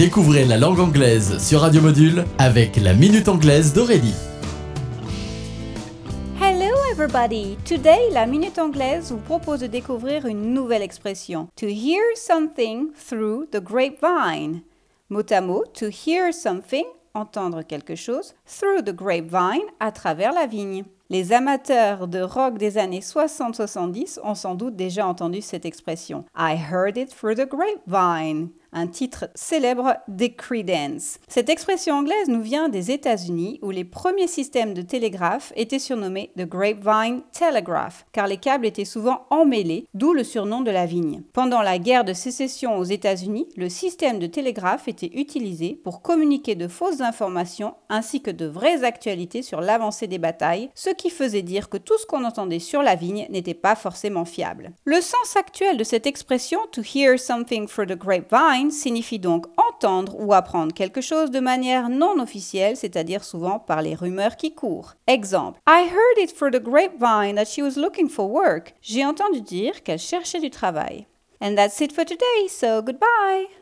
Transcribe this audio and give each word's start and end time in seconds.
Découvrez 0.00 0.46
la 0.46 0.56
langue 0.56 0.80
anglaise 0.80 1.36
sur 1.46 1.60
Radio 1.60 1.82
Module 1.82 2.24
avec 2.38 2.76
la 2.76 2.94
Minute 2.94 3.28
Anglaise 3.28 3.74
d'Aurélie. 3.74 4.14
Hello 6.40 6.74
everybody! 6.90 7.58
Today, 7.66 8.08
la 8.10 8.24
Minute 8.24 8.58
Anglaise 8.58 9.12
vous 9.12 9.18
propose 9.18 9.60
de 9.60 9.66
découvrir 9.66 10.24
une 10.24 10.54
nouvelle 10.54 10.80
expression. 10.80 11.48
To 11.56 11.66
hear 11.66 12.00
something 12.14 12.92
through 12.94 13.44
the 13.52 13.62
grapevine. 13.62 14.62
Mot 15.10 15.30
à 15.30 15.42
mot, 15.42 15.64
to 15.78 15.88
hear 15.88 16.32
something, 16.32 16.86
entendre 17.12 17.60
quelque 17.60 17.94
chose, 17.94 18.34
through 18.46 18.82
the 18.82 18.96
grapevine, 18.96 19.66
à 19.80 19.92
travers 19.92 20.32
la 20.32 20.46
vigne. 20.46 20.84
Les 21.10 21.34
amateurs 21.34 22.08
de 22.08 22.22
rock 22.22 22.56
des 22.56 22.78
années 22.78 23.00
60-70 23.00 24.20
ont 24.24 24.34
sans 24.34 24.54
doute 24.54 24.76
déjà 24.76 25.06
entendu 25.06 25.42
cette 25.42 25.66
expression. 25.66 26.24
I 26.34 26.56
heard 26.56 26.96
it 26.96 27.14
through 27.14 27.34
the 27.34 27.46
grapevine 27.46 28.48
un 28.72 28.86
titre 28.86 29.28
célèbre 29.34 29.96
des 30.08 30.32
Creedence. 30.32 31.18
Cette 31.28 31.48
expression 31.48 31.96
anglaise 31.96 32.28
nous 32.28 32.42
vient 32.42 32.68
des 32.68 32.90
États-Unis 32.90 33.58
où 33.62 33.70
les 33.70 33.84
premiers 33.84 34.26
systèmes 34.26 34.74
de 34.74 34.82
télégraphe 34.82 35.52
étaient 35.56 35.78
surnommés 35.78 36.30
The 36.36 36.46
Grapevine 36.46 37.22
Telegraph 37.32 38.06
car 38.12 38.26
les 38.26 38.36
câbles 38.36 38.66
étaient 38.66 38.84
souvent 38.84 39.26
emmêlés, 39.30 39.86
d'où 39.94 40.12
le 40.12 40.24
surnom 40.24 40.60
de 40.60 40.70
la 40.70 40.86
vigne. 40.86 41.22
Pendant 41.32 41.62
la 41.62 41.78
guerre 41.78 42.04
de 42.04 42.12
sécession 42.12 42.76
aux 42.76 42.84
États-Unis, 42.84 43.48
le 43.56 43.68
système 43.68 44.18
de 44.18 44.26
télégraphe 44.26 44.88
était 44.88 45.10
utilisé 45.14 45.80
pour 45.82 46.02
communiquer 46.02 46.54
de 46.54 46.68
fausses 46.68 47.00
informations 47.00 47.74
ainsi 47.88 48.22
que 48.22 48.30
de 48.30 48.46
vraies 48.46 48.84
actualités 48.84 49.42
sur 49.42 49.60
l'avancée 49.60 50.06
des 50.06 50.18
batailles, 50.18 50.70
ce 50.74 50.90
qui 50.90 51.10
faisait 51.10 51.42
dire 51.42 51.68
que 51.68 51.76
tout 51.76 51.98
ce 51.98 52.06
qu'on 52.06 52.24
entendait 52.24 52.58
sur 52.58 52.82
la 52.82 52.94
vigne 52.94 53.26
n'était 53.30 53.54
pas 53.54 53.74
forcément 53.74 54.24
fiable. 54.24 54.72
Le 54.84 55.00
sens 55.00 55.36
actuel 55.36 55.76
de 55.76 55.84
cette 55.84 56.06
expression 56.06 56.60
to 56.72 56.82
hear 56.82 57.18
something 57.18 57.66
through 57.66 57.86
the 57.86 57.98
grapevine 57.98 58.59
signifie 58.68 59.20
donc 59.20 59.46
entendre 59.56 60.16
ou 60.18 60.32
apprendre 60.32 60.74
quelque 60.74 61.00
chose 61.00 61.30
de 61.30 61.40
manière 61.40 61.88
non 61.88 62.18
officielle, 62.18 62.76
c'est-à-dire 62.76 63.22
souvent 63.22 63.60
par 63.60 63.80
les 63.80 63.94
rumeurs 63.94 64.36
qui 64.36 64.54
courent. 64.54 64.94
Exemple 65.06 65.60
I 65.68 65.84
heard 65.86 66.18
it 66.18 66.36
through 66.36 66.50
the 66.50 66.62
grapevine 66.62 67.36
that 67.36 67.44
she 67.44 67.62
was 67.62 67.80
looking 67.80 68.08
for 68.08 68.28
work. 68.28 68.74
J'ai 68.82 69.06
entendu 69.06 69.40
dire 69.40 69.84
qu'elle 69.84 69.98
cherchait 69.98 70.40
du 70.40 70.50
travail. 70.50 71.06
And 71.40 71.54
that's 71.54 71.80
it 71.80 71.92
for 71.92 72.04
today, 72.04 72.48
so 72.48 72.82
goodbye. 72.82 73.46